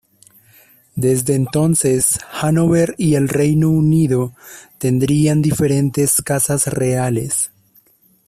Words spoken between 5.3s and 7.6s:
diferentes casas reales.